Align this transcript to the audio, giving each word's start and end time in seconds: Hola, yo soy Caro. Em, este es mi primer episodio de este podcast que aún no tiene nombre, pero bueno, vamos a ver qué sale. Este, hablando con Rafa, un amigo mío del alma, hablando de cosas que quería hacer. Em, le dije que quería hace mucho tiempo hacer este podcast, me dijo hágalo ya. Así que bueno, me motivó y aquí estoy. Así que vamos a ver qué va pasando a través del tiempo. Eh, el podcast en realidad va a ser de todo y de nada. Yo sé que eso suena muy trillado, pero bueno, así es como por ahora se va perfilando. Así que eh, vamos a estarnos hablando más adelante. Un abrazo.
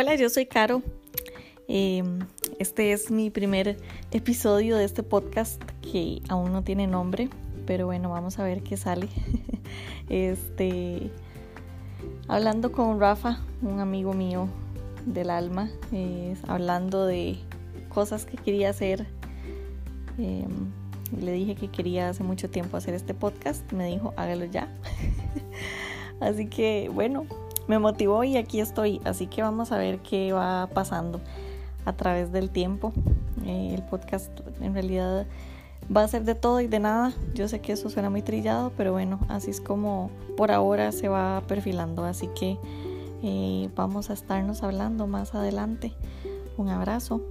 Hola, 0.00 0.14
yo 0.14 0.30
soy 0.30 0.46
Caro. 0.46 0.80
Em, 1.66 2.20
este 2.60 2.92
es 2.92 3.10
mi 3.10 3.30
primer 3.30 3.78
episodio 4.12 4.76
de 4.76 4.84
este 4.84 5.02
podcast 5.02 5.60
que 5.82 6.22
aún 6.28 6.52
no 6.52 6.62
tiene 6.62 6.86
nombre, 6.86 7.28
pero 7.66 7.86
bueno, 7.86 8.08
vamos 8.08 8.38
a 8.38 8.44
ver 8.44 8.62
qué 8.62 8.76
sale. 8.76 9.08
Este, 10.08 11.10
hablando 12.28 12.70
con 12.70 13.00
Rafa, 13.00 13.40
un 13.60 13.80
amigo 13.80 14.12
mío 14.12 14.48
del 15.04 15.30
alma, 15.30 15.68
hablando 16.46 17.04
de 17.04 17.36
cosas 17.88 18.24
que 18.24 18.36
quería 18.36 18.70
hacer. 18.70 19.04
Em, 20.16 20.70
le 21.20 21.32
dije 21.32 21.56
que 21.56 21.72
quería 21.72 22.08
hace 22.10 22.22
mucho 22.22 22.48
tiempo 22.48 22.76
hacer 22.76 22.94
este 22.94 23.14
podcast, 23.14 23.72
me 23.72 23.88
dijo 23.88 24.14
hágalo 24.16 24.44
ya. 24.44 24.72
Así 26.20 26.46
que 26.46 26.88
bueno, 26.94 27.26
me 27.68 27.78
motivó 27.78 28.24
y 28.24 28.36
aquí 28.36 28.60
estoy. 28.60 29.00
Así 29.04 29.26
que 29.26 29.42
vamos 29.42 29.70
a 29.70 29.78
ver 29.78 30.00
qué 30.00 30.32
va 30.32 30.68
pasando 30.74 31.20
a 31.84 31.92
través 31.92 32.32
del 32.32 32.50
tiempo. 32.50 32.92
Eh, 33.44 33.74
el 33.74 33.82
podcast 33.84 34.30
en 34.60 34.74
realidad 34.74 35.26
va 35.94 36.02
a 36.02 36.08
ser 36.08 36.24
de 36.24 36.34
todo 36.34 36.60
y 36.60 36.66
de 36.66 36.80
nada. 36.80 37.12
Yo 37.34 37.46
sé 37.46 37.60
que 37.60 37.72
eso 37.72 37.88
suena 37.90 38.10
muy 38.10 38.22
trillado, 38.22 38.72
pero 38.76 38.92
bueno, 38.92 39.20
así 39.28 39.50
es 39.50 39.60
como 39.60 40.10
por 40.36 40.50
ahora 40.50 40.90
se 40.92 41.08
va 41.08 41.42
perfilando. 41.46 42.04
Así 42.04 42.28
que 42.38 42.58
eh, 43.22 43.70
vamos 43.76 44.10
a 44.10 44.14
estarnos 44.14 44.62
hablando 44.62 45.06
más 45.06 45.34
adelante. 45.34 45.92
Un 46.56 46.70
abrazo. 46.70 47.22